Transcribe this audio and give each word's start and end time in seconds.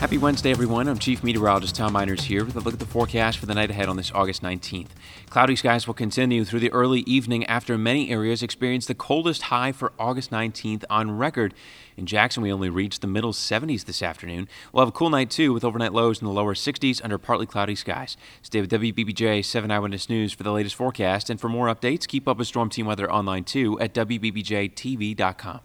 Happy 0.00 0.16
Wednesday, 0.16 0.50
everyone. 0.50 0.88
I'm 0.88 0.98
Chief 0.98 1.22
Meteorologist 1.22 1.76
Tom 1.76 1.92
Meiners 1.92 2.22
here 2.22 2.42
with 2.42 2.56
a 2.56 2.60
look 2.60 2.72
at 2.72 2.80
the 2.80 2.86
forecast 2.86 3.36
for 3.36 3.44
the 3.44 3.54
night 3.54 3.70
ahead 3.70 3.90
on 3.90 3.98
this 3.98 4.10
August 4.12 4.42
19th. 4.42 4.88
Cloudy 5.28 5.54
skies 5.54 5.86
will 5.86 5.92
continue 5.92 6.42
through 6.42 6.60
the 6.60 6.72
early 6.72 7.00
evening 7.00 7.44
after 7.44 7.76
many 7.76 8.10
areas 8.10 8.42
experience 8.42 8.86
the 8.86 8.94
coldest 8.94 9.42
high 9.42 9.72
for 9.72 9.92
August 9.98 10.30
19th 10.30 10.84
on 10.88 11.18
record. 11.18 11.52
In 11.98 12.06
Jackson, 12.06 12.42
we 12.42 12.50
only 12.50 12.70
reached 12.70 13.02
the 13.02 13.06
middle 13.06 13.34
70s 13.34 13.84
this 13.84 14.02
afternoon. 14.02 14.48
We'll 14.72 14.86
have 14.86 14.88
a 14.88 14.98
cool 14.98 15.10
night, 15.10 15.28
too, 15.28 15.52
with 15.52 15.64
overnight 15.64 15.92
lows 15.92 16.22
in 16.22 16.26
the 16.26 16.32
lower 16.32 16.54
60s 16.54 17.04
under 17.04 17.18
partly 17.18 17.44
cloudy 17.44 17.74
skies. 17.74 18.16
Stay 18.40 18.62
with 18.62 18.70
WBBJ 18.70 19.44
7 19.44 19.70
Eyewitness 19.70 20.08
News 20.08 20.32
for 20.32 20.44
the 20.44 20.52
latest 20.52 20.76
forecast. 20.76 21.28
And 21.28 21.38
for 21.38 21.50
more 21.50 21.66
updates, 21.66 22.08
keep 22.08 22.26
up 22.26 22.38
with 22.38 22.48
Storm 22.48 22.70
Team 22.70 22.86
Weather 22.86 23.12
online, 23.12 23.44
too, 23.44 23.78
at 23.78 23.92
WBBJTV.com. 23.92 25.60